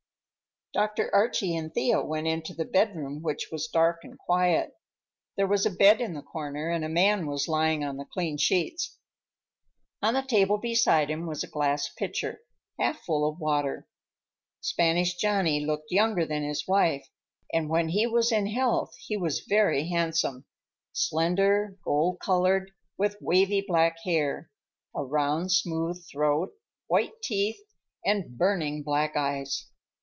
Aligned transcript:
Dr. 0.73 1.13
Archie 1.13 1.53
and 1.57 1.73
Thea 1.73 2.01
went 2.01 2.27
into 2.27 2.53
the 2.53 2.63
bedroom, 2.63 3.21
which 3.21 3.49
was 3.51 3.67
dark 3.67 4.05
and 4.05 4.17
quiet. 4.17 4.71
There 5.35 5.45
was 5.45 5.65
a 5.65 5.69
bed 5.69 5.99
in 5.99 6.13
the 6.13 6.21
corner, 6.21 6.69
and 6.69 6.85
a 6.85 6.89
man 6.89 7.27
was 7.27 7.49
lying 7.49 7.83
on 7.83 7.97
the 7.97 8.05
clean 8.05 8.37
sheets. 8.37 8.97
On 10.01 10.13
the 10.13 10.21
table 10.21 10.57
beside 10.57 11.09
him 11.09 11.27
was 11.27 11.43
a 11.43 11.49
glass 11.49 11.89
pitcher, 11.89 12.39
half 12.79 13.01
full 13.03 13.27
of 13.27 13.37
water. 13.37 13.85
Spanish 14.61 15.15
Johnny 15.15 15.59
looked 15.59 15.91
younger 15.91 16.25
than 16.25 16.41
his 16.43 16.65
wife, 16.69 17.05
and 17.51 17.67
when 17.69 17.89
he 17.89 18.07
was 18.07 18.31
in 18.31 18.47
health 18.47 18.95
he 18.97 19.17
was 19.17 19.41
very 19.41 19.89
handsome: 19.89 20.45
slender, 20.93 21.75
gold 21.83 22.21
colored, 22.21 22.71
with 22.97 23.17
wavy 23.19 23.59
black 23.59 23.97
hair, 24.05 24.49
a 24.95 25.03
round, 25.03 25.51
smooth 25.51 26.01
throat, 26.09 26.53
white 26.87 27.21
teeth, 27.21 27.59
and 28.05 28.37
burning 28.37 28.83
black 28.83 29.17
eyes. 29.17 29.67